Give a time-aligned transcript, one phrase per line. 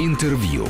[0.00, 0.64] Интервью.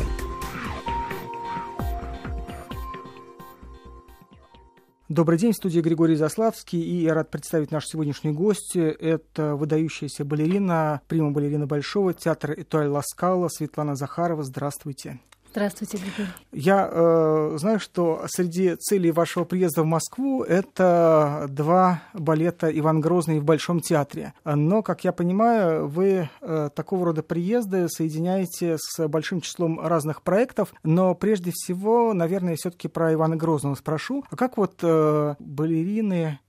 [5.10, 8.98] Добрый день, в студии Григорий Заславский, и я рад представить нашу сегодняшнюю гостью.
[8.98, 14.42] Это выдающаяся балерина, прима-балерина Большого театра Этуаль Ласкала Светлана Захарова.
[14.42, 15.20] Здравствуйте.
[15.50, 16.28] Здравствуйте, Григорий.
[16.52, 23.40] Я э, знаю, что среди целей вашего приезда в Москву это два балета «Иван Грозный»
[23.40, 24.34] в Большом театре.
[24.44, 30.74] Но, как я понимаю, вы э, такого рода приезды соединяете с большим числом разных проектов.
[30.84, 34.24] Но прежде всего, наверное, все-таки про Ивана Грозного спрошу.
[34.30, 36.40] А как вот э, балерины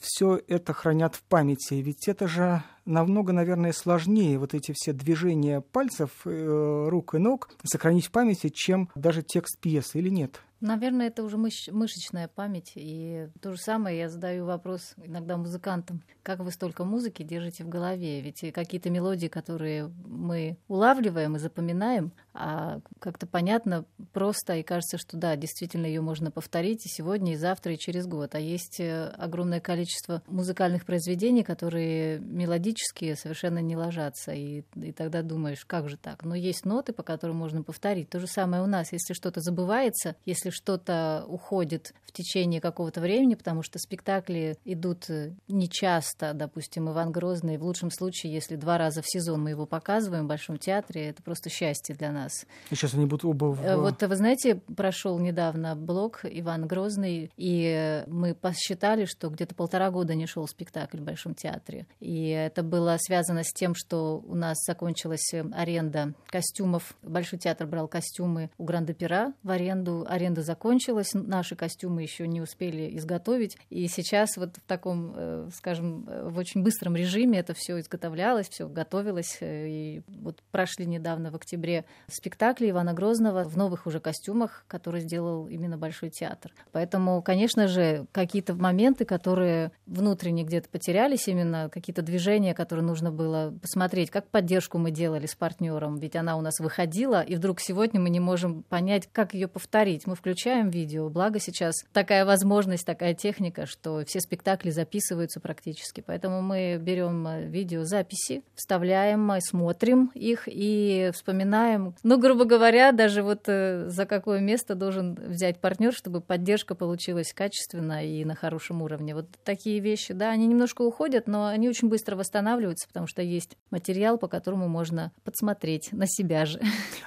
[0.00, 1.74] все это хранят в памяти?
[1.74, 7.50] Ведь это же намного, наверное, сложнее вот эти все движения пальцев, э, рук и ног
[7.64, 10.40] сохранить в памяти, чем даже текст пьесы, или нет?
[10.62, 12.72] Наверное, это уже мыш мышечная память.
[12.76, 16.02] И то же самое я задаю вопрос иногда музыкантам.
[16.22, 18.20] Как вы столько музыки держите в голове?
[18.20, 25.16] Ведь какие-то мелодии, которые мы улавливаем и запоминаем, а как-то понятно, просто, и кажется, что
[25.16, 28.34] да, действительно ее можно повторить и сегодня, и завтра, и через год.
[28.34, 34.32] А есть э, огромное количество музыкальных произведений, которые мелодические совершенно не ложатся.
[34.32, 36.24] И, и тогда думаешь, как же так?
[36.24, 38.08] Но есть ноты, по которым можно повторить.
[38.08, 38.92] То же самое у нас.
[38.92, 45.32] Если что-то забывается, если что-то уходит в течение какого-то времени, потому что спектакли идут э,
[45.48, 50.24] нечасто, допустим, Иван Грозный, в лучшем случае, если два раза в сезон мы его показываем
[50.24, 52.21] в Большом театре, это просто счастье для нас.
[52.70, 53.64] И сейчас они будут оба в...
[53.64, 59.90] Э, вот вы знаете, прошел недавно блок Иван Грозный, и мы посчитали, что где-то полтора
[59.90, 61.86] года не шел спектакль в Большом театре.
[62.00, 66.94] И это было связано с тем, что у нас закончилась э, аренда костюмов.
[67.02, 70.06] Большой театр брал костюмы у Гранда Пера в аренду.
[70.08, 76.06] Аренда закончилась, наши костюмы еще не успели изготовить, и сейчас вот в таком, э, скажем,
[76.08, 81.30] э, в очень быстром режиме это все изготовлялось, все готовилось, э, и вот прошли недавно
[81.30, 86.52] в октябре спектакли Ивана Грозного в новых уже костюмах, которые сделал именно Большой театр.
[86.70, 93.52] Поэтому, конечно же, какие-то моменты, которые внутренне где-то потерялись, именно какие-то движения, которые нужно было
[93.60, 98.00] посмотреть, как поддержку мы делали с партнером, ведь она у нас выходила, и вдруг сегодня
[98.00, 100.06] мы не можем понять, как ее повторить.
[100.06, 101.08] Мы включаем видео.
[101.08, 106.02] Благо сейчас такая возможность, такая техника, что все спектакли записываются практически.
[106.06, 111.94] Поэтому мы берем э, видеозаписи, вставляем, смотрим их и вспоминаем.
[112.02, 117.32] Ну, грубо говоря, даже вот э, за какое место должен взять партнер, чтобы поддержка получилась
[117.32, 119.14] качественно и на хорошем уровне.
[119.14, 123.56] Вот такие вещи, да, они немножко уходят, но они очень быстро восстанавливаются, потому что есть
[123.70, 126.60] материал, по которому можно подсмотреть на себя же.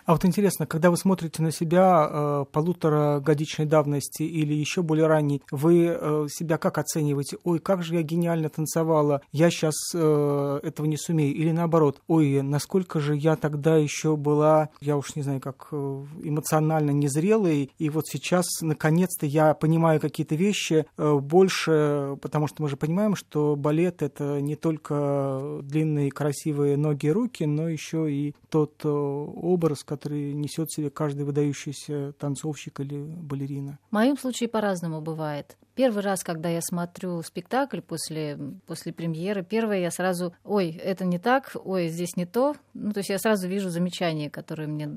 [0.06, 5.08] А вот интересно, когда вы смотрите на себя э, полутора годичной давности или еще более
[5.08, 7.38] ранней, вы э, себя как оцениваете?
[7.44, 11.36] Ой, как же я гениально танцевала, я сейчас э, этого не сумею.
[11.36, 16.06] Или наоборот, ой, насколько же я тогда еще была, я уж не знаю, как э,
[16.24, 22.70] эмоционально незрелой, и вот сейчас наконец-то я понимаю какие-то вещи э, больше, потому что мы
[22.70, 28.36] же понимаем, что балет это не только длинные красивые ноги и руки, но еще и
[28.50, 33.80] тот э, образ, который несет в себе каждый выдающийся танцовщик или балерина?
[33.90, 35.58] В моем случае по-разному бывает.
[35.76, 41.20] Первый раз, когда я смотрю спектакль после, после премьеры, первое я сразу, ой, это не
[41.20, 42.56] так, ой, здесь не то.
[42.74, 44.90] Ну, то есть я сразу вижу замечания, которые мне...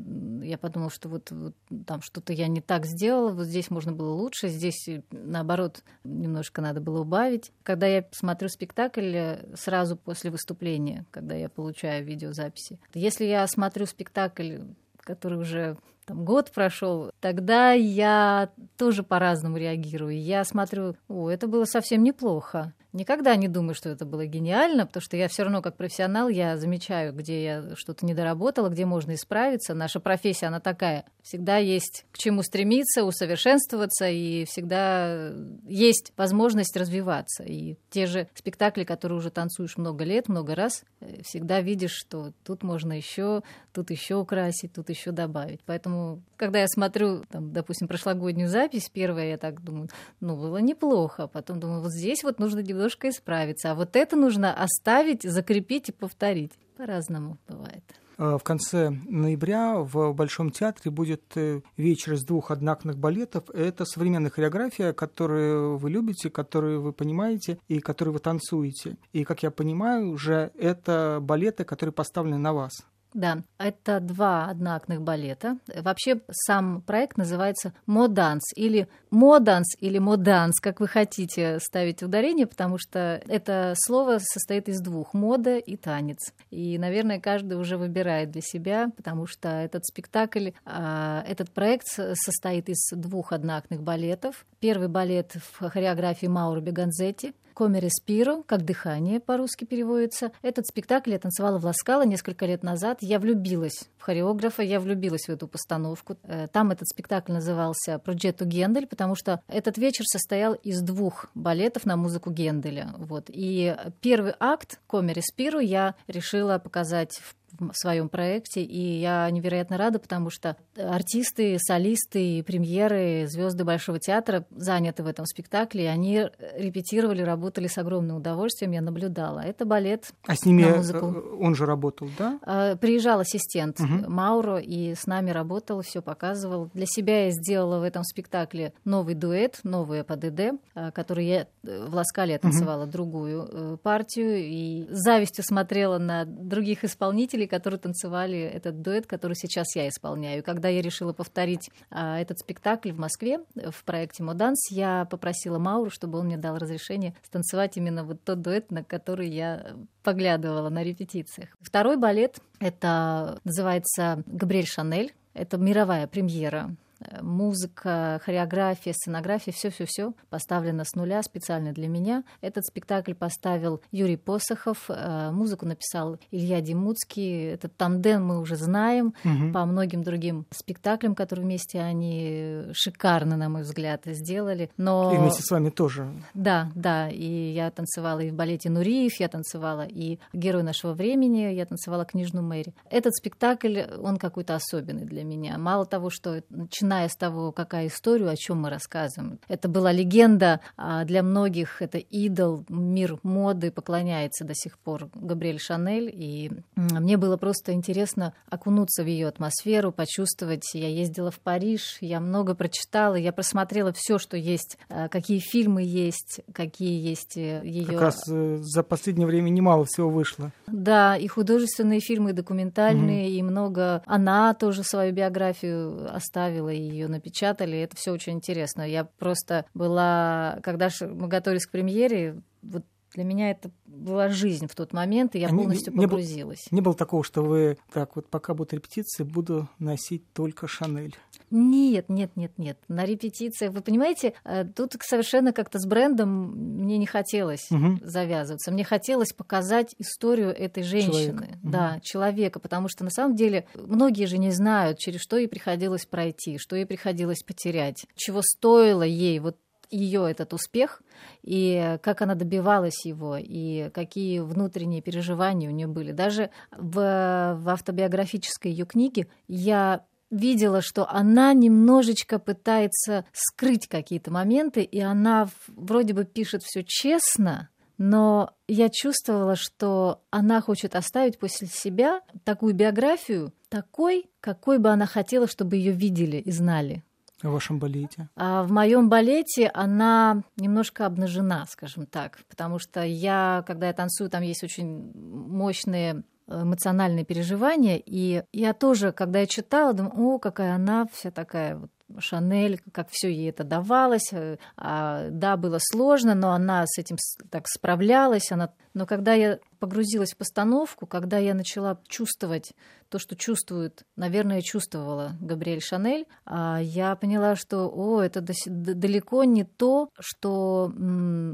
[0.48, 4.12] Я подумала, что вот, вот там что-то я не так сделала, вот здесь можно было
[4.12, 7.50] лучше, здесь, наоборот, немножко надо было убавить.
[7.64, 14.58] Когда я смотрю спектакль сразу после выступления, когда я получаю видеозаписи, если я смотрю спектакль,
[15.00, 15.76] который уже
[16.08, 20.18] там, год прошел, тогда я тоже по-разному реагирую.
[20.18, 25.02] Я смотрю, о, это было совсем неплохо никогда не думаю, что это было гениально, потому
[25.02, 29.72] что я все равно как профессионал, я замечаю, где я что-то недоработала, где можно исправиться.
[29.72, 31.04] Наша профессия, она такая.
[31.22, 35.32] Всегда есть к чему стремиться, усовершенствоваться, и всегда
[35.66, 37.44] есть возможность развиваться.
[37.44, 42.32] И те же спектакли, которые уже танцуешь много лет, много раз, э, всегда видишь, что
[42.44, 43.42] тут можно еще,
[43.72, 45.60] тут еще украсить, тут еще добавить.
[45.64, 49.88] Поэтому, когда я смотрю, там, допустим, прошлогоднюю запись, первая, я так думаю,
[50.20, 51.28] ну, было неплохо.
[51.28, 53.70] Потом думаю, вот здесь вот нужно немножко исправиться.
[53.70, 56.52] А вот это нужно оставить, закрепить и повторить.
[56.76, 57.82] По-разному бывает.
[58.18, 63.48] А, в конце ноября в Большом театре будет э, вечер из двух однакных балетов.
[63.50, 68.96] Это современная хореография, которую вы любите, которую вы понимаете и которую вы танцуете.
[69.12, 72.84] И, как я понимаю, уже это балеты, которые поставлены на вас.
[73.14, 75.58] Да, это два одноактных балета.
[75.74, 82.76] Вообще сам проект называется «Моданс» или «Моданс» или «Моданс», как вы хотите ставить ударение, потому
[82.78, 86.32] что это слово состоит из двух– «мода» и «танец».
[86.50, 92.68] И, наверное, каждый уже выбирает для себя, потому что этот спектакль, а, этот проект состоит
[92.68, 94.44] из двух одноактных балетов.
[94.60, 100.30] Первый балет в хореографии Мауро Бигонцетти– «Come respiro», как «дыхание» по-русски переводится.
[100.42, 102.98] Этот спектакль я танцевала в Ла Скала несколько лет назад.
[103.00, 106.16] Я влюбилась в хореографа, я влюбилась в эту постановку.
[106.22, 111.84] Э, там этот спектакль назывался «Progetto Händel», потому что этот вечер состоял из двух балетов
[111.84, 112.94] на музыку Генделя.
[112.96, 113.24] Вот.
[113.26, 119.78] И первый акт «Коме респиро» я решила показать в в своем проекте, и я невероятно
[119.78, 126.26] рада, потому что артисты, солисты, премьеры, звезды Большого театра заняты в этом спектакле, и они
[126.56, 129.40] репетировали, работали с огромным удовольствием, я наблюдала.
[129.40, 130.12] Это балет.
[130.26, 132.38] А с ними э, он же работал, да?
[132.42, 134.10] А, приезжал ассистент угу.
[134.10, 136.70] Мауро и с нами работал, все показывал.
[136.74, 141.86] Для себя я сделала в этом спектакле новый дуэт, новую ПДД, а, который я э,
[141.86, 142.92] в Ласкале танцевала угу.
[142.92, 149.34] другую э, партию, и с завистью смотрела на других исполнителей, которые танцевали этот дуэт, который
[149.34, 150.42] сейчас я исполняю.
[150.44, 155.90] Когда я решила повторить а, этот спектакль в Москве в проекте Моданс, я попросила Мауро,
[155.90, 160.82] чтобы он мне дал разрешение станцевать именно вот тот дуэт, на который я поглядывала на
[160.82, 161.50] репетициях.
[161.60, 165.14] Второй балет это называется Габриэль Шанель.
[165.34, 166.74] Это мировая премьера
[167.20, 172.24] музыка, хореография, сценография, все-все-все поставлено с нуля специально для меня.
[172.40, 177.52] Этот спектакль поставил Юрий Посохов, э, музыку написал Илья Демуцкий.
[177.52, 179.52] Этот тандем мы уже знаем угу.
[179.52, 184.70] по многим другим спектаклям, которые вместе они шикарно, на мой взгляд, сделали.
[184.76, 185.12] Но...
[185.14, 186.12] И вместе с вами тоже.
[186.34, 187.08] Да, да.
[187.08, 192.04] И я танцевала и в балете Нуриев, я танцевала и Герой нашего времени, я танцевала
[192.04, 192.74] Книжную Мэри.
[192.90, 195.58] Этот спектакль, он какой-то особенный для меня.
[195.58, 199.38] Мало того, что начиная начиная с того, какая история, о чем мы рассказываем.
[199.48, 205.60] Это была легенда, а для многих это идол, мир моды поклоняется до сих пор Габриэль
[205.60, 210.64] Шанель, и мне было просто интересно окунуться в ее атмосферу, почувствовать.
[210.72, 215.82] Я ездила в Париж, я много прочитала, я просмотрела все, что есть, а, какие фильмы
[215.82, 217.86] есть, какие есть э, ее.
[217.86, 220.52] Как раз э, за последнее время немало всего вышло.
[220.66, 223.34] Да, и художественные фильмы, и документальные, угу.
[223.34, 224.02] и много.
[224.06, 227.78] Она тоже свою биографию оставила, ее напечатали.
[227.78, 228.82] Это все очень интересно.
[228.82, 232.84] Я просто была, когда мы готовились к премьере, вот
[233.14, 236.70] для меня это была жизнь в тот момент, и я а полностью не, погрузилась.
[236.70, 241.16] Не, не было такого, что вы так вот, пока будут репетиции, буду носить только Шанель.
[241.50, 242.78] Нет, нет, нет, нет.
[242.88, 246.52] На репетициях, вы понимаете, э, тут совершенно как-то с брендом
[246.82, 247.98] мне не хотелось угу.
[248.02, 248.70] завязываться.
[248.70, 251.58] Мне хотелось показать историю этой женщины, человека.
[251.62, 252.00] да, угу.
[252.02, 256.58] человека, потому что на самом деле многие же не знают, через что ей приходилось пройти,
[256.58, 259.56] что ей приходилось потерять, чего стоило ей вот
[259.90, 261.02] ее этот успех,
[261.42, 266.12] и как она добивалась его, и какие внутренние переживания у нее были.
[266.12, 274.82] Даже в, в автобиографической ее книге я видела, что она немножечко пытается скрыть какие-то моменты,
[274.82, 281.66] и она вроде бы пишет все честно, но я чувствовала, что она хочет оставить после
[281.66, 287.02] себя такую биографию, такой, какой бы она хотела, чтобы ее видели и знали.
[287.42, 288.28] В вашем балете?
[288.34, 294.28] А в моем балете она немножко обнажена, скажем так, потому что я, когда я танцую,
[294.28, 300.74] там есть очень мощные эмоциональные переживания, и я тоже, когда я читала, думаю, о, какая
[300.74, 304.32] она вся такая вот Шанель, как все ей это давалось.
[304.32, 307.16] Э, а, да, было сложно, но она с этим
[307.50, 308.50] так справлялась.
[308.50, 308.72] Она...
[308.94, 312.72] Но когда я погрузилась в постановку, когда я начала чувствовать
[313.08, 319.64] то, что чувствует, наверное, чувствовала Габриэль Шанель, а я поняла, что, о, это далеко не
[319.64, 320.92] то, что,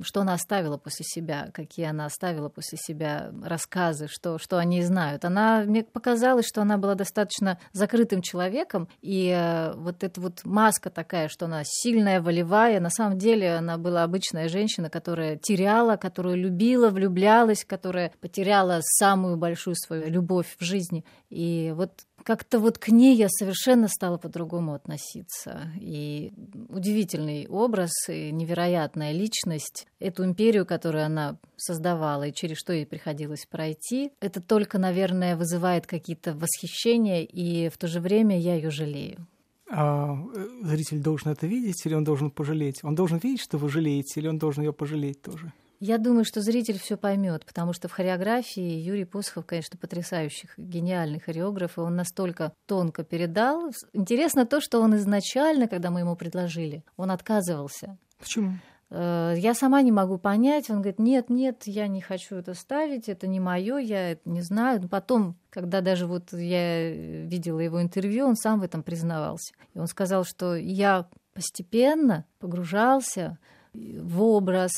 [0.02, 5.24] что она оставила после себя, какие она оставила после себя рассказы, что, что они знают.
[5.24, 10.90] Она, мне показалось, что она была достаточно закрытым человеком, и э, вот эта вот маска
[10.90, 16.36] такая, что она сильная, волевая, на самом деле она была обычная женщина, которая теряла, которую
[16.36, 21.04] любила, влюблялась, которая потеряла самую большую свою любовь в жизни.
[21.30, 25.70] И вот как-то вот к ней я совершенно стала по-другому относиться.
[25.80, 26.32] И
[26.68, 29.86] удивительный образ, и невероятная личность.
[30.00, 35.86] Эту империю, которую она создавала, и через что ей приходилось пройти, это только, наверное, вызывает
[35.86, 39.26] какие-то восхищения, и в то же время я ее жалею.
[39.70, 40.16] А
[40.62, 42.84] зритель должен это видеть или он должен пожалеть?
[42.84, 45.52] Он должен видеть, что вы жалеете, или он должен ее пожалеть тоже?
[45.80, 51.20] Я думаю, что зритель все поймет, потому что в хореографии Юрий Посохов, конечно, потрясающий, гениальный
[51.20, 53.70] хореограф, и он настолько тонко передал.
[53.92, 57.98] Интересно то, что он изначально, когда мы ему предложили, он отказывался.
[58.18, 58.54] Почему?
[58.90, 60.70] Э, я сама не могу понять.
[60.70, 64.42] Он говорит, нет, нет, я не хочу это ставить, это не мое, я это не
[64.42, 64.82] знаю.
[64.82, 69.54] Но потом, когда даже вот я видела его интервью, он сам в этом признавался.
[69.74, 73.38] И он сказал, что я постепенно погружался
[73.74, 74.72] в образ,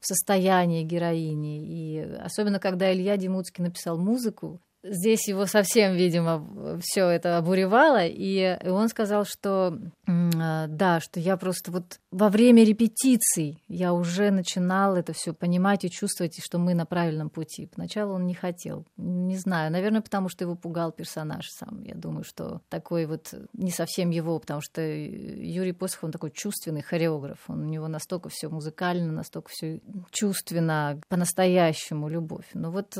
[0.00, 1.64] в состояние героини.
[1.64, 8.58] И особенно, когда Илья Демуцкий написал музыку, здесь его совсем, видимо, все это обуревало, и
[8.64, 14.96] он сказал, что а, да, что я просто вот во время репетиций я уже начинал
[14.96, 17.66] это все понимать и чувствовать, что мы на правильном пути.
[17.66, 21.82] Поначалу он не хотел, не знаю, наверное, потому что его пугал персонаж сам.
[21.84, 26.82] Я думаю, что такой вот не совсем его, потому что Юрий Посохов, он такой чувственный
[26.82, 32.46] хореограф, он, у него настолько все музыкально, настолько все чувственно, по-настоящему любовь.
[32.54, 32.98] Но вот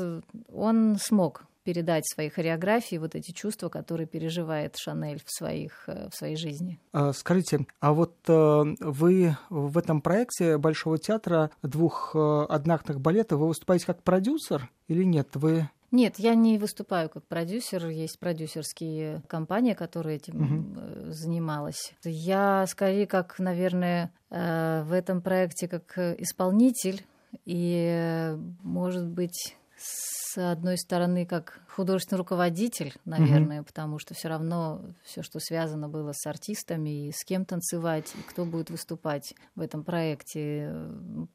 [0.51, 6.15] он смог передать своей хореографии вот эти чувства, которые переживает Шанель в, своих, э, в
[6.15, 6.79] своей жизни.
[6.91, 13.39] А, скажите, а вот э, вы в этом проекте Большого театра двух э, одноактных балетов,
[13.39, 15.29] вы выступаете как продюсер или нет?
[15.33, 17.85] Вы нет, я не выступаю как продюсер.
[17.85, 21.11] Есть продюсерские компании, которые этим угу.
[21.11, 21.93] занималась.
[22.03, 27.05] Я скорее как, наверное, в этом проекте как исполнитель
[27.45, 34.81] и, может быть, с одной стороны, как художественный руководитель, наверное, mm потому что все равно
[35.03, 39.61] все, что связано было с артистами, и с кем танцевать, и кто будет выступать в
[39.61, 40.71] этом проекте,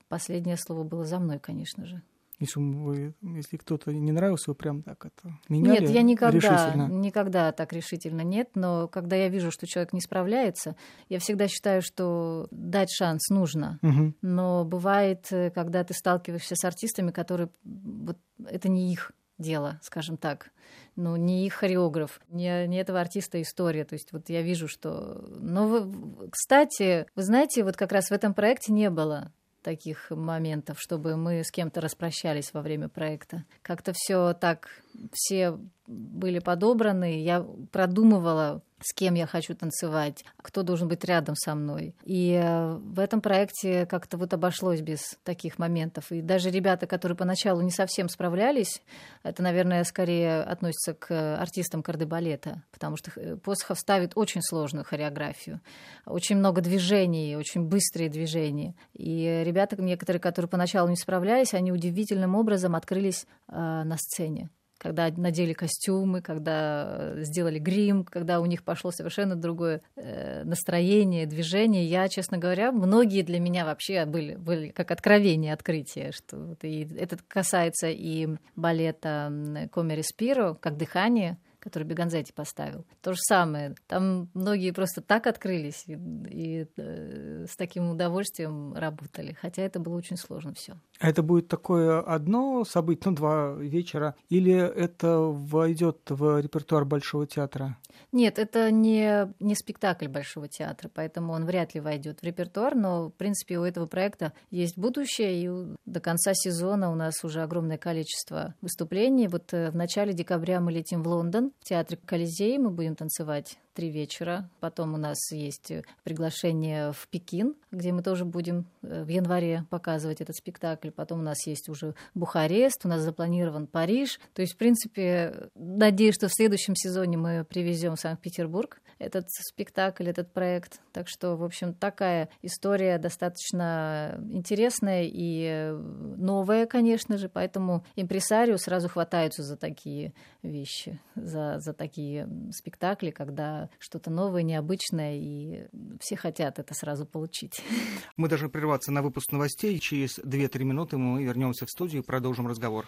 [0.09, 2.02] последнее слово было за мной, конечно же.
[2.40, 6.87] Если, вы, если кто-то не нравился, вы прям так это меняли Нет, я никогда, решительно.
[6.88, 10.76] никогда так решительно нет, но когда я вижу, что человек не справляется,
[11.09, 13.81] я всегда считаю, что дать шанс нужно.
[13.83, 14.14] Угу.
[14.23, 18.19] Но бывает, э, когда ты сталкиваешься с артистами, которые вот
[18.50, 20.50] это не их дело, скажем так.
[20.97, 23.85] Ну, не их хореограф, не, не этого артиста история.
[23.85, 25.25] То есть вот я вижу, что...
[25.38, 30.81] Но, вы, кстати, вы знаете, вот как раз в этом проекте не было таких моментов,
[30.81, 33.45] чтобы мы с кем-то распрощались во время проекта.
[33.62, 34.69] Как-то все так,
[35.12, 41.55] все были подобраны, я продумывала с кем я хочу танцевать, кто должен быть рядом со
[41.55, 41.95] мной.
[42.05, 46.12] И э, в этом проекте как-то вот обошлось без таких моментов.
[46.12, 48.83] И даже ребята, которые поначалу не совсем справлялись,
[49.23, 55.61] это, наверное, скорее относится к артистам кардебалета, потому что э, Посохов ставит очень сложную хореографию,
[56.07, 58.75] очень много движений, очень быстрые движения.
[58.95, 65.11] И ребята некоторые, которые поначалу не справлялись, они удивительным образом открылись э, на сцене когда
[65.16, 71.85] надели костюмы, когда э, сделали грим, когда у них пошло совершенно другое э, настроение, движение.
[71.85, 76.12] Я, честно говоря, многие для меня вообще были, были как откровение, открытие.
[76.12, 82.85] Что и это касается и балета Коми Спиро, как дыхание, который Беганзетти поставил.
[83.03, 83.75] То же самое.
[83.87, 85.99] Там многие просто так открылись и,
[86.29, 89.37] и э, с таким удовольствием работали.
[89.41, 90.75] Хотя это было очень сложно все.
[91.00, 97.27] А это будет такое одно событие, ну, два вечера, или это войдет в репертуар Большого
[97.27, 97.77] театра?
[98.12, 103.09] Нет, это не, не спектакль Большого театра, поэтому он вряд ли войдет в репертуар, но,
[103.09, 107.79] в принципе, у этого проекта есть будущее, и до конца сезона у нас уже огромное
[107.79, 109.29] количество выступлений.
[109.29, 113.59] Вот э, в начале декабря мы летим в Лондон, в театре Колизей, мы будем танцевать
[113.75, 114.50] три вечера.
[114.59, 115.73] Потом у нас есть
[116.03, 120.91] приглашение в Пекин, где мы тоже будем э, в январе показывать этот спектакль.
[120.91, 124.19] Потом у нас есть уже Бухарест, у нас запланирован Париж.
[124.35, 130.09] То есть, в принципе, надеюсь, что в следующем сезоне мы привезем в Санкт-Петербург этот спектакль,
[130.09, 130.81] этот проект.
[130.93, 135.73] Так что, в общем, такая история достаточно интересная и
[136.17, 140.12] новая, конечно же, поэтому импресарио сразу хватаются за такие
[140.43, 145.67] вещи, за, за такие спектакли, когда что-то новое, необычное, и
[146.00, 147.62] все хотят это сразу получить.
[148.17, 149.78] Мы должны прерваться на выпуск новостей.
[149.78, 152.87] Через 2-3 минуты мы вернемся в студию и продолжим разговор.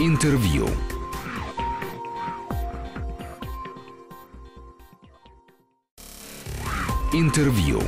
[0.00, 0.66] Интервью.
[7.12, 7.80] Интервью.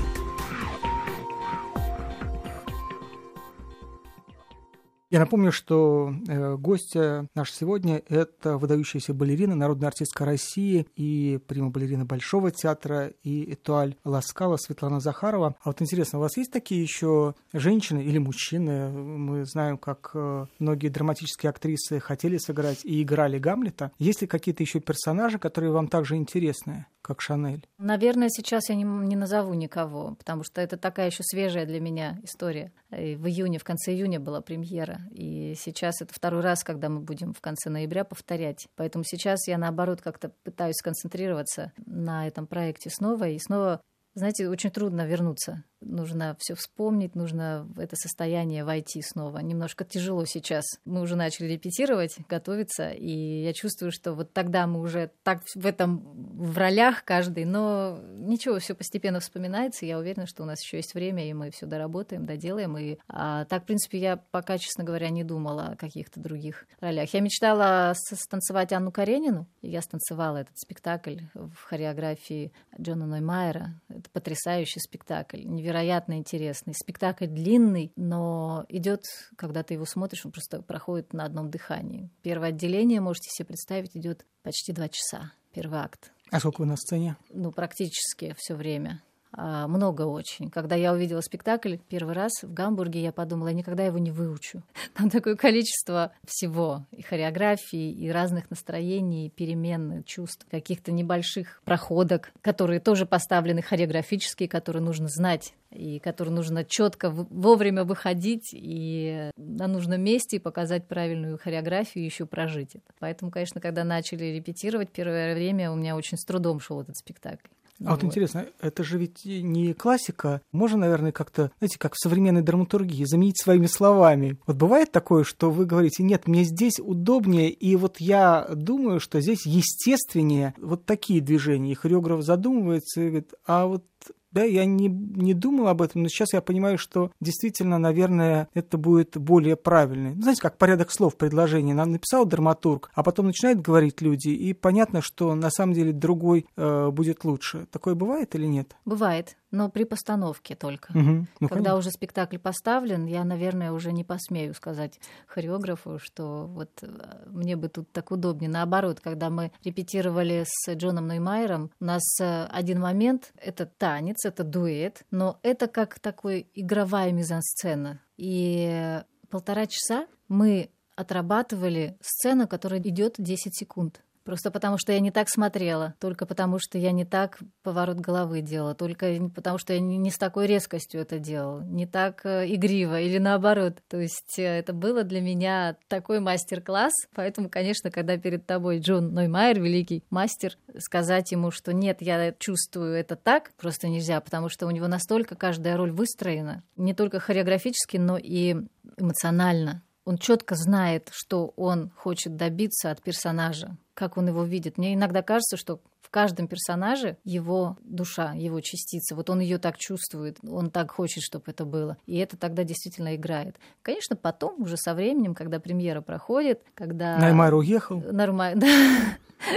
[5.11, 12.05] Я напомню, что э, гостья наша сегодня– это выдающаяся балерина, народная артистка России и прима-балерина
[12.05, 15.55] Большого театра и Этуаль Ласкала Светлана Захарова.
[15.63, 18.89] А вот интересно, у вас есть такие еще женщины или мужчины?
[18.89, 23.93] Мы знаем, как э, многие драматические актрисы хотели сыграть и играли Гамлета.
[23.99, 26.87] Есть ли какие-то еще персонажи, которые вам также интересны?
[27.03, 27.69] Как Шанель?
[27.79, 32.19] Наверное, сейчас я не, не назову никого, потому что это такая еще свежая для меня
[32.23, 32.73] история.
[32.97, 37.01] И в июне, в конце июня была премьера, и сейчас это второй раз, когда мы
[37.01, 38.69] будем в конце ноября повторять.
[38.77, 43.81] Поэтому сейчас я, наоборот, как-то пытаюсь сконцентрироваться на этом проекте снова и снова
[44.15, 49.39] знаете, очень трудно вернуться нужно все вспомнить, нужно в это состояние войти снова.
[49.39, 50.65] Немножко тяжело сейчас.
[50.85, 55.67] Мы уже начали репетировать, готовиться, и я чувствую, что вот тогда мы уже так в
[55.67, 59.87] этом в ролях каждый, но ничего, все постепенно вспоминается.
[59.87, 62.77] Я уверена, что у нас еще есть время, и мы все доработаем, доделаем.
[62.79, 67.13] И а, так, в принципе, я пока, честно говоря, не думала о каких-то других ролях.
[67.13, 73.75] Я мечтала станцевать Анну Каренину, я станцевала этот спектакль в хореографии Джона Ноймайера.
[73.89, 76.75] Это потрясающий спектакль, невероятный невероятно интересный.
[76.75, 79.05] Спектакль длинный, но идет,
[79.37, 82.11] когда ты его смотришь, он просто проходит на одном дыхании.
[82.23, 85.33] Первое отделение, можете себе представить, идет почти два часа.
[85.53, 86.13] Первый акт.
[86.31, 87.17] А сколько вы на сцене?
[87.31, 89.03] Ну, практически все время.
[89.35, 90.51] А, много очень.
[90.51, 94.63] Когда я увидела спектакль первый раз в Гамбурге, я подумала, я никогда его не выучу.
[94.95, 102.33] Там такое количество всего, и хореографии, и разных настроений, и перемен, чувств, каких-то небольших проходок,
[102.43, 109.67] которые тоже поставлены хореографические, которые нужно знать и которые нужно четко вовремя выходить и на
[109.67, 112.85] нужном месте показать правильную хореографию и еще прожить это.
[112.99, 117.49] Поэтому, конечно, когда начали репетировать первое время, у меня очень с трудом шел этот спектакль.
[117.85, 118.03] А вот.
[118.03, 120.43] вот интересно, это же ведь не классика.
[120.53, 124.39] Можно, наверное, как-то, знаете, как в современной драматургии, заменить своими словами.
[124.47, 129.21] Вот бывает такое, что вы говорите, нет, мне здесь удобнее, и вот я думаю, что
[129.21, 131.73] здесь естественнее вот такие движения.
[131.73, 133.85] И хореограф задумывается и говорит, а вот
[134.33, 138.79] да, я не, не думал об этом, но сейчас я понимаю, что действительно, наверное, это
[138.79, 140.15] будет более правильно.
[140.21, 141.75] Знаете, как порядок слов предложения.
[141.75, 146.91] Написал драматург, а потом начинают говорить люди, и понятно, что на самом деле другой э,
[146.91, 147.67] будет лучше.
[147.71, 148.77] Такое бывает или нет?
[148.85, 150.91] Бывает но при постановке только.
[150.91, 151.01] Угу.
[151.01, 151.77] Ну, Когда понятно.
[151.77, 156.89] уже спектакль поставлен, я, наверное, уже не посмею сказать хореографу, что вот э,
[157.27, 158.51] мне бы тут так удобнее.
[158.51, 164.43] Наоборот, когда мы репетировали с Джоном Ноймайером, у нас э, один момент— это танец, это
[164.43, 168.01] дуэт, но это как такой игровая мизансцена.
[168.17, 174.03] И полтора часа мы отрабатывали сцену, которая идет 10 секунд.
[174.25, 178.41] Просто потому, что я не так смотрела, только потому, что я не так поворот головы
[178.41, 183.01] делала, только потому, что я не с такой резкостью это делала, не так э, игриво
[183.01, 183.79] или наоборот.
[183.89, 189.13] То есть э, это было для меня такой мастер-класс, поэтому, конечно, когда перед тобой Джон
[189.13, 194.67] Ноймайер, великий мастер, сказать ему, что нет, я чувствую это так, просто нельзя, потому что
[194.67, 198.57] у него настолько каждая роль выстроена, не только хореографически, но и
[198.97, 199.83] эмоционально.
[200.05, 204.79] Он четко знает, что он хочет добиться от персонажа, как он его видит.
[204.79, 209.15] Мне иногда кажется, что в каждом персонаже его душа, его частица.
[209.15, 211.97] Вот он ее так чувствует, он так хочет, чтобы это было.
[212.07, 213.57] И это тогда действительно играет.
[213.83, 217.17] Конечно, потом, уже со временем, когда премьера проходит, когда...
[217.19, 218.01] Наймар уехал.
[218.01, 219.17] Нормально, да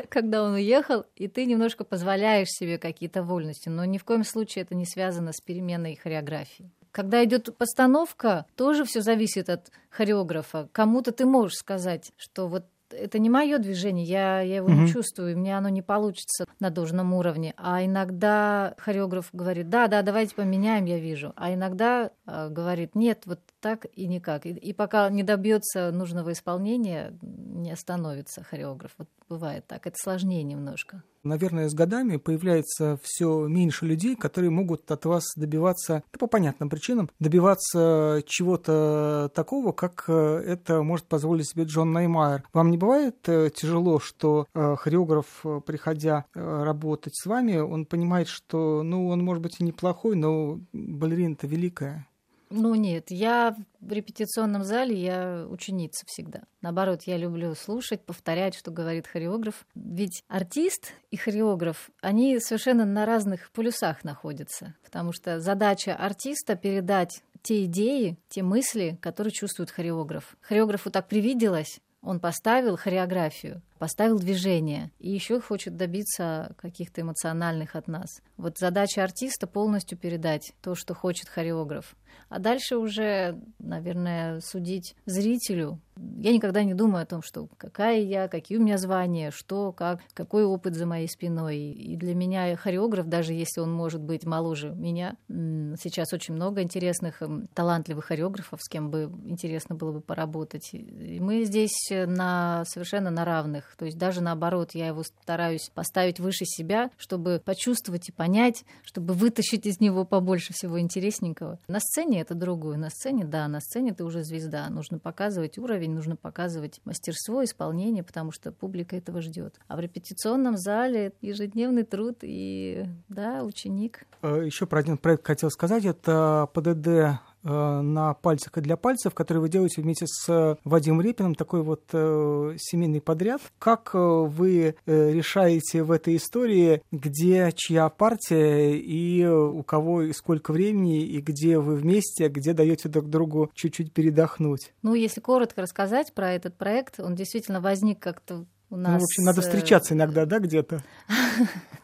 [0.10, 4.64] когда он уехал, и ты немножко позволяешь себе какие-то вольности, но ни в коем случае
[4.64, 6.72] это не связано с переменной хореографии.
[6.96, 10.70] Когда идет постановка, тоже все зависит от хореографа.
[10.72, 14.84] Кому-то ты можешь сказать, что вот это не мое движение, я, я его mm-hmm.
[14.84, 17.54] не чувствую, мне оно не получится на должном уровне.
[17.58, 21.34] А иногда хореограф говорит, да, да, давайте поменяем, я вижу.
[21.36, 24.46] А иногда э, говорит, нет, вот так и никак.
[24.46, 28.92] И, и пока не добьется нужного исполнения, не остановится хореограф.
[29.00, 29.88] Вот бывает так.
[29.88, 31.02] Это сложнее немножко.
[31.24, 36.70] Наверное, с годами появляется все меньше людей, которые могут от вас добиваться, да, по понятным
[36.70, 42.44] причинам, добиваться чего-то такого, как э, это может позволить себе Джон Наймайер.
[42.54, 48.84] Вам не бывает э, тяжело, что э, хореограф, приходя работать с вами, он понимает, что,
[48.84, 52.08] ну, он может быть и неплохой, но балерина-то великая?
[52.50, 56.44] Ну нет, я в репетиционном зале я ученица всегда.
[56.62, 59.66] Наоборот, я люблю слушать, повторять, что говорит хореограф.
[59.74, 64.76] Ведь артист и хореограф, они совершенно на разных полюсах находятся.
[64.84, 70.36] Потому что задача артиста передать те идеи, те мысли, которые чувствует хореограф.
[70.42, 77.88] Хореографу так привиделось, он поставил хореографию, поставил движение и еще хочет добиться каких-то эмоциональных от
[77.88, 78.22] нас.
[78.38, 81.96] Вот задача артиста полностью передать то, что хочет хореограф.
[82.30, 85.80] А дальше уже, наверное, судить зрителю.
[86.18, 90.02] Я никогда не думаю о том, что какая я, какие у меня звания, что, как,
[90.14, 91.58] какой опыт за моей спиной.
[91.58, 97.22] И для меня хореограф, даже если он может быть моложе меня, сейчас очень много интересных,
[97.54, 100.70] талантливых хореографов, с кем бы интересно было бы поработать.
[100.74, 103.76] И мы здесь на, совершенно на равных.
[103.78, 109.14] То есть даже наоборот, я его стараюсь поставить выше себя, чтобы почувствовать и понять, чтобы
[109.14, 111.60] вытащить из него побольше всего интересненького.
[111.70, 112.78] На сцене это другое.
[112.78, 114.70] На сцене, да, на сцене ты уже звезда.
[114.70, 119.60] Нужно показывать уровень, нужно показывать мастерство, исполнение, потому что публика этого ждет.
[119.68, 124.06] А в репетиционном зале ежедневный труд и, да, ученик.
[124.22, 125.86] Э, Еще про один проект хотел сказать.
[125.86, 131.36] Это ПДД на пальцах и для пальцев, который вы делаете вместе с э, Вадимом Репиным,
[131.36, 133.42] такой вот э, семейный подряд.
[133.60, 140.14] Как э, вы э, решаете в этой истории, где чья партия и у кого и
[140.14, 144.74] сколько времени, и где вы вместе, где даете друг другу чуть-чуть передохнуть?
[144.82, 148.46] Ну, если коротко рассказать про этот проект, он действительно возник как-то
[148.76, 148.92] у нас...
[148.92, 150.84] Ну, в общем, надо встречаться иногда, да, где-то?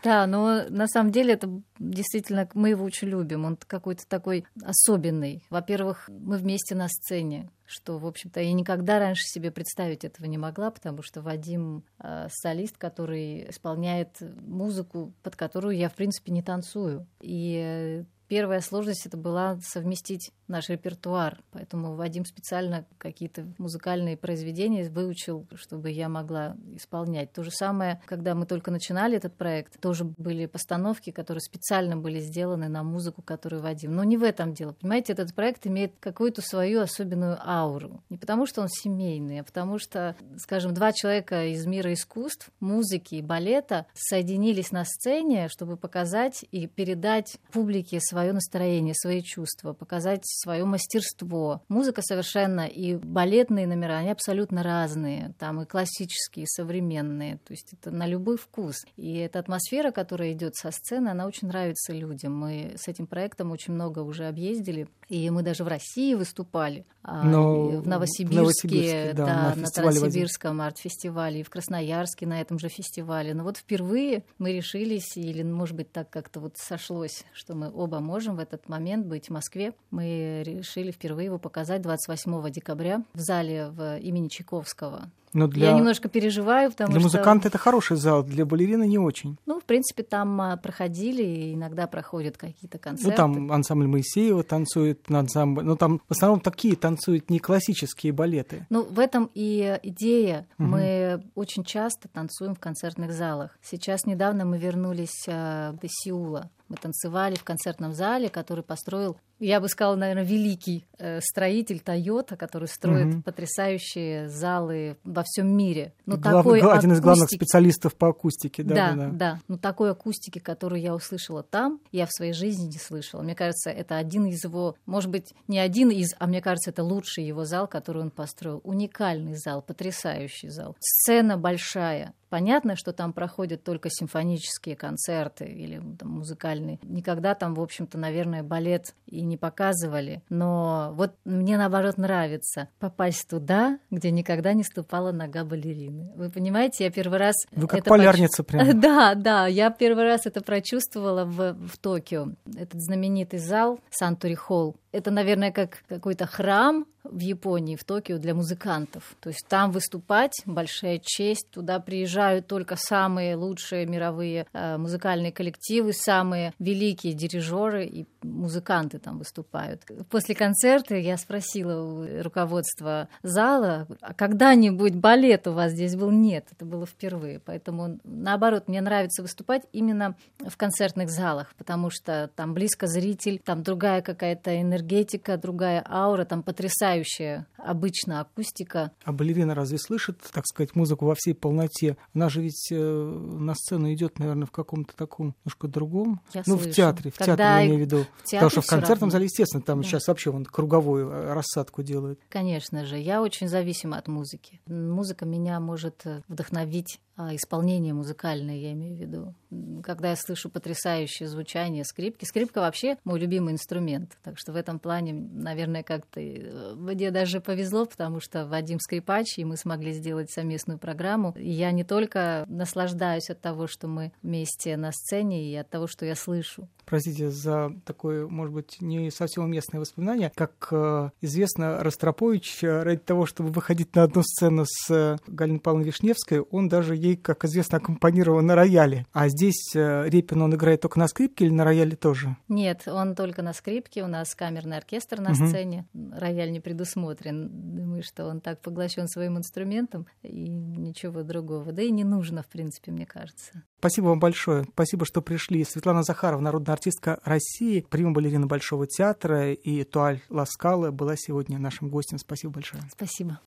[0.04, 3.46] Да, но на самом деле это действительно мы его очень любим.
[3.46, 5.44] Он какой-то такой особенный.
[5.52, 10.38] Во-первых, мы вместе на сцене что, в общем-то, я никогда раньше себе представить этого не
[10.38, 16.42] могла, потому что Вадим э, солист, который исполняет музыку, под которую я, в принципе, не
[16.42, 17.08] танцую.
[17.22, 21.40] И первая сложность это была совместить наш репертуар.
[21.52, 27.32] Поэтому Вадим специально какие-то музыкальные произведения выучил, чтобы я могла исполнять.
[27.34, 32.20] То же самое, когда мы только начинали этот проект, тоже были постановки, которые специально были
[32.20, 33.96] сделаны на музыку, которую Вадим.
[33.96, 34.74] Но не в этом дело.
[34.74, 38.04] Понимаете, этот проект имеет какую-то свою особенную ауру.
[38.10, 43.16] Не потому, что он семейный, а потому что, скажем, два человека из мира искусств, музыки
[43.16, 50.24] и балета соединились на сцене, чтобы показать и передать публике свое настроение, свои чувства, показать
[50.42, 51.62] свое мастерство.
[51.70, 55.34] Музыка совершенно и балетные номера, они абсолютно разные.
[55.40, 57.38] Там и классические, и современные.
[57.38, 58.76] То есть это на любой вкус.
[58.98, 62.38] И эта атмосфера, которая идет со сцены, она очень нравится людям.
[62.38, 64.88] Мы с этим проектом очень много уже объездили.
[65.10, 66.86] И мы даже в России выступали.
[67.04, 72.40] А, Но в Новосибирске, Новосибирске да, да, на, на Новосибирском арт-фестивале, и в Красноярске на
[72.40, 73.34] этом же фестивале.
[73.34, 78.00] Но вот впервые мы решились, или, может быть, так как-то вот сошлось, что мы оба
[78.00, 79.74] можем в этот момент быть в Москве.
[79.90, 85.10] Мы решили впервые его показать 28 декабря в зале в имени Чайковского.
[85.34, 85.70] Но для...
[85.70, 87.10] Я немножко переживаю, потому для что...
[87.10, 89.38] Для музыканта это хороший зал, для балерины не очень.
[89.46, 93.12] Ну, в принципе, там а, проходили, иногда проходят какие-то концерты.
[93.12, 95.64] Ну, там ансамбль Моисеева танцует, ансамбль...
[95.64, 98.66] ну, там в основном такие танцуют не классические балеты.
[98.70, 100.48] Ну, в этом и идея.
[100.60, 100.68] Угу.
[100.68, 103.58] Мы очень часто танцуем в концертных залах.
[103.62, 106.50] Сейчас недавно мы вернулись а, из Сеула.
[106.72, 112.38] Мы танцевали в концертном зале, который построил, я бы сказала, наверное, великий э, строитель Тойота,
[112.38, 113.22] который строит угу.
[113.24, 115.94] потрясающие залы во всем мире.
[116.06, 116.94] Ну, Глав, такой один акустики...
[116.94, 119.12] из главных специалистов по акустике, да, да, да, да.
[119.12, 119.40] да.
[119.48, 123.22] Но такой акустики, которую я услышала там, я в своей жизни не слышала.
[123.22, 126.84] Мне кажется, это один из его, может быть, не один из, а мне кажется, это
[126.84, 128.62] лучший его зал, который он построил.
[128.64, 130.76] Уникальный зал, потрясающий зал.
[130.80, 136.80] Сцена большая, Понятно, что там проходят только симфонические концерты или там, музыкальные.
[136.82, 140.24] Никогда там, в общем-то, наверное, балет и не показывали.
[140.30, 146.14] Но вот мне, наоборот, нравится попасть туда, где никогда не ступала нога балерины.
[146.16, 147.36] Вы понимаете, я первый раз...
[147.52, 148.54] Вы как полярница поч...
[148.54, 148.80] прям.
[148.80, 152.30] Да, да, я первый раз это прочувствовала в, в Токио.
[152.56, 154.78] Этот знаменитый зал Сантури Холл.
[154.94, 159.16] Это, наверное, как какой-то храм, в Японии, в Токио для музыкантов.
[159.20, 161.50] То есть там выступать большая честь.
[161.52, 169.18] Туда приезжают только самые лучшие мировые э, музыкальные коллективы, самые великие дирижеры и музыканты там
[169.18, 169.82] выступают.
[170.10, 176.12] После концерта я спросила у руководства зала, а когда-нибудь балет у вас здесь был?
[176.12, 177.40] Нет, это было впервые.
[177.40, 183.64] Поэтому, наоборот, мне нравится выступать именно в концертных залах, потому что там близко зритель, там
[183.64, 188.92] другая какая-то энергетика, другая аура, там потрясающая потрясающее обычно акустика.
[189.04, 191.98] А балерина разве слышит, так сказать, музыку во всей полноте?
[192.14, 196.22] Она же ведь э, на сцену идет, наверное, в каком-то таком немножко другом.
[196.34, 196.70] Я ну, слышу.
[196.70, 198.06] в театре, в Когда театре я имею в виду.
[198.32, 199.12] Потому что в концертном равно.
[199.12, 199.88] зале, естественно, там Да.
[199.88, 202.20] сейчас вообще вон круговую э, рассадку делают.
[202.30, 204.62] Конечно же, я очень зависима от музыки.
[204.68, 209.36] Музыка меня может э, вдохновить, а исполнение музыкальное, я имею в виду.
[209.84, 214.18] Когда я слышу потрясающее звучание скрипки, скрипка вообще мой любимый инструмент.
[214.24, 219.38] Так что в этом плане, наверное, как-то э, мне даже повезло, потому что Вадим скрипач,
[219.38, 221.34] и мы смогли сделать совместную программу.
[221.38, 225.88] И я не только наслаждаюсь от того, что мы вместе на сцене, и от того,
[225.88, 226.70] что я слышу.
[226.86, 230.32] Простите за такое, может быть, не совсем уместное воспоминание.
[230.36, 235.60] Как э, известно, Ростропович э, ради того, чтобы выходить на одну сцену с э, Галиной
[235.60, 239.06] Павловной Вишневской, он даже ей, как известно, аккомпанировал на рояле.
[239.14, 242.36] А здесь э, Репин, он играет только на скрипке или на рояле тоже?
[242.48, 245.48] Нет, он только на скрипке, у нас камерный оркестр на Мгм.
[245.48, 247.41] сцене, рояль не предусмотрен.
[247.50, 251.72] Думаю, что он так поглощен своим инструментом и ничего другого.
[251.72, 253.64] Да и не нужно, в принципе, мне кажется.
[253.80, 254.66] Спасибо вам большое.
[254.74, 255.64] Спасибо, что пришли.
[255.64, 262.18] Светлана Захарова, народная артистка России, прима-балерина Большого театра и Туаль Ласкала была сегодня нашим гостем.
[262.18, 262.84] Спасибо большое.
[262.92, 263.40] Спасибо.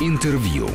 [0.00, 0.68] Интервью.